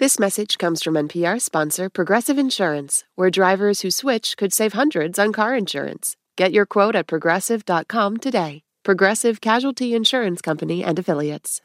[0.00, 5.18] This message comes from NPR sponsor Progressive Insurance, where drivers who switch could save hundreds
[5.18, 6.16] on car insurance.
[6.38, 8.62] Get your quote at progressive.com today.
[8.82, 11.60] Progressive Casualty Insurance Company and Affiliates.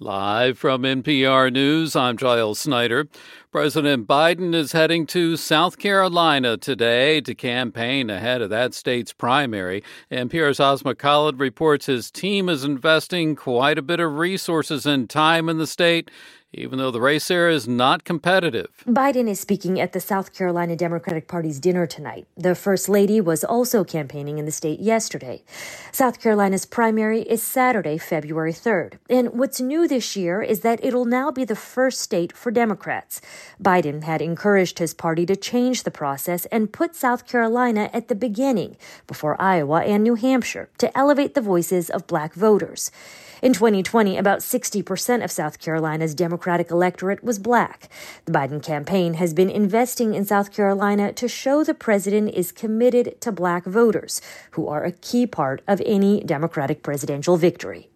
[0.00, 3.06] Live from NPR News, I'm Giles Snyder.
[3.52, 9.84] President Biden is heading to South Carolina today to campaign ahead of that state's primary.
[10.10, 15.48] NPR's Asma Khalid reports his team is investing quite a bit of resources and time
[15.48, 16.10] in the state
[16.56, 18.68] even though the race there is not competitive.
[18.86, 22.26] Biden is speaking at the South Carolina Democratic Party's dinner tonight.
[22.36, 25.42] The First Lady was also campaigning in the state yesterday.
[25.92, 28.94] South Carolina's primary is Saturday, February 3rd.
[29.10, 33.20] And what's new this year is that it'll now be the first state for Democrats.
[33.62, 38.14] Biden had encouraged his party to change the process and put South Carolina at the
[38.14, 42.90] beginning before Iowa and New Hampshire to elevate the voices of black voters.
[43.44, 47.88] In 2020, about 60% of South Carolina's Democratic electorate was black.
[48.26, 53.18] The Biden campaign has been investing in South Carolina to show the president is committed
[53.22, 54.20] to black voters,
[54.50, 57.88] who are a key part of any Democratic presidential victory.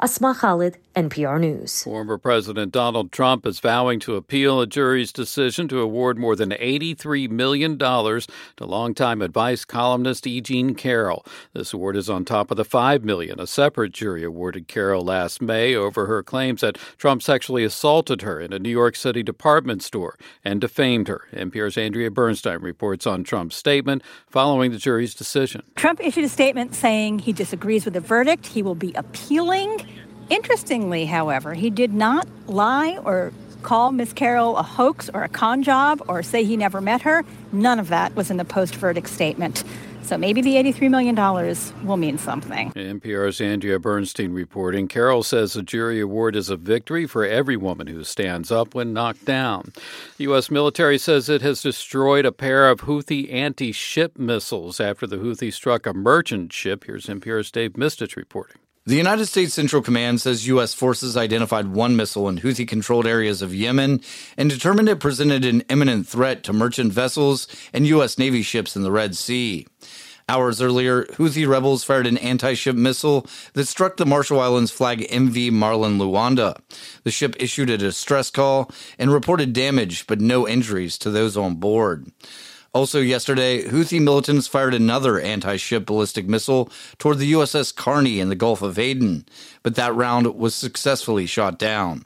[0.00, 1.84] Asma Khalid, NPR News.
[1.84, 6.50] Former President Donald Trump is vowing to appeal a jury's decision to award more than
[6.50, 8.26] $83 million to
[8.60, 10.40] longtime advice columnist E.
[10.40, 11.24] Jean Carroll.
[11.54, 15.40] This award is on top of the 5 million a separate jury awarded Carroll last
[15.40, 19.84] May over her claims that Trump sexually assaulted her in a New York City department
[19.84, 21.22] store and defamed her.
[21.32, 25.62] NPR's Andrea Bernstein reports on Trump's statement following the jury's decision.
[25.76, 28.46] Trump issued a statement saying he disagrees with the verdict.
[28.46, 29.86] He will be appealing
[30.30, 35.62] Interestingly, however, he did not lie or call Miss Carroll a hoax or a con
[35.62, 37.24] job or say he never met her.
[37.52, 39.64] None of that was in the post verdict statement.
[40.02, 41.14] So maybe the $83 million
[41.86, 42.72] will mean something.
[42.72, 44.88] NPR's Andrea Bernstein reporting.
[44.88, 48.92] Carroll says the jury award is a victory for every woman who stands up when
[48.92, 49.72] knocked down.
[50.16, 50.50] The U.S.
[50.50, 55.52] military says it has destroyed a pair of Houthi anti ship missiles after the Houthis
[55.52, 56.84] struck a merchant ship.
[56.84, 58.56] Here's NPR's Dave Mistich reporting.
[58.90, 60.74] The United States Central Command says U.S.
[60.74, 64.00] forces identified one missile in Houthi controlled areas of Yemen
[64.36, 68.18] and determined it presented an imminent threat to merchant vessels and U.S.
[68.18, 69.68] Navy ships in the Red Sea.
[70.28, 75.06] Hours earlier, Houthi rebels fired an anti ship missile that struck the Marshall Islands flag
[75.08, 76.58] MV Marlin Luanda.
[77.04, 81.54] The ship issued a distress call and reported damage but no injuries to those on
[81.54, 82.10] board.
[82.72, 88.28] Also, yesterday, Houthi militants fired another anti ship ballistic missile toward the USS Carney in
[88.28, 89.26] the Gulf of Aden,
[89.64, 92.04] but that round was successfully shot down.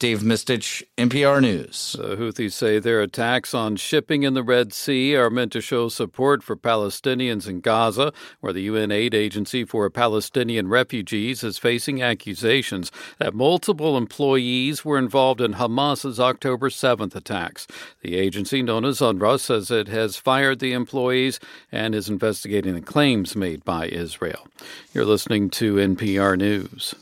[0.00, 1.96] Dave Mistich, NPR News.
[1.98, 5.88] The Houthis say their attacks on shipping in the Red Sea are meant to show
[5.88, 12.00] support for Palestinians in Gaza, where the UN aid agency for Palestinian refugees is facing
[12.00, 17.66] accusations that multiple employees were involved in Hamas's October 7th attacks.
[18.00, 21.40] The agency, known as UNRWA, says it has fired the employees
[21.72, 24.46] and is investigating the claims made by Israel.
[24.94, 26.94] You're listening to NPR News.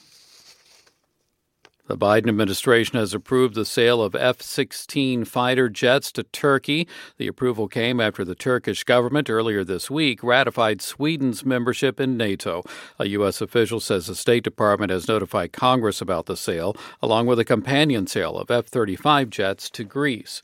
[1.86, 6.88] The Biden administration has approved the sale of F 16 fighter jets to Turkey.
[7.16, 12.64] The approval came after the Turkish government earlier this week ratified Sweden's membership in NATO.
[12.98, 13.40] A U.S.
[13.40, 18.08] official says the State Department has notified Congress about the sale, along with a companion
[18.08, 20.42] sale of F 35 jets to Greece.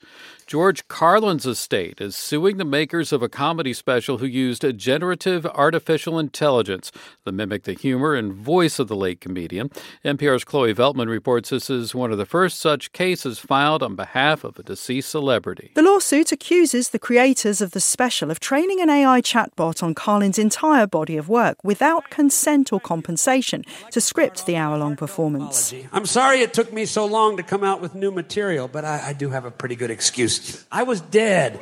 [0.53, 5.47] George Carlin's estate is suing the makers of a comedy special who used a generative
[5.47, 6.93] artificial intelligence
[7.25, 9.71] to mimic the humor and voice of the late comedian.
[10.05, 14.45] NPR's Chloe Veltman reports this is one of the first such cases filed on behalf
[14.45, 15.71] of a deceased celebrity.
[15.75, 20.39] The lawsuit accuses the creators of the special of training an AI chatbot on Carlin's
[20.39, 25.73] entire body of work without consent or compensation to script the hour long performance.
[25.93, 29.09] I'm sorry it took me so long to come out with new material, but I,
[29.09, 31.61] I do have a pretty good excuse I was dead.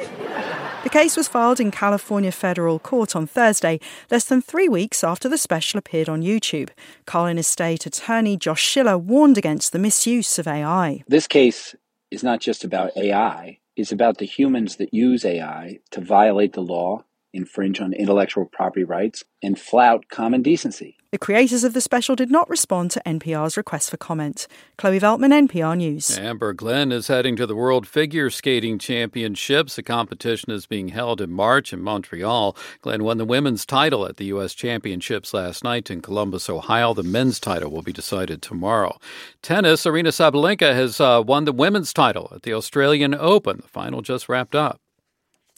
[0.82, 3.80] The case was filed in California federal court on Thursday,
[4.10, 6.70] less than three weeks after the special appeared on YouTube.
[7.04, 11.04] Carlin Estate attorney Josh Schiller warned against the misuse of AI.
[11.06, 11.74] This case
[12.10, 16.62] is not just about AI, it's about the humans that use AI to violate the
[16.62, 20.96] law, infringe on intellectual property rights, and flout common decency.
[21.12, 24.46] The creators of the special did not respond to NPR's request for comment.
[24.78, 26.16] Chloe Veltman, NPR News.
[26.16, 29.74] Amber Glenn is heading to the World Figure Skating Championships.
[29.74, 32.56] The competition is being held in March in Montreal.
[32.80, 34.54] Glenn won the women's title at the U.S.
[34.54, 36.94] Championships last night in Columbus, Ohio.
[36.94, 38.96] The men's title will be decided tomorrow.
[39.42, 43.56] Tennis, Aryna Sabalenka has uh, won the women's title at the Australian Open.
[43.62, 44.80] The final just wrapped up.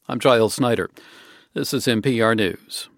[0.09, 0.89] I'm Giles Snyder.
[1.55, 2.89] This is NPR News.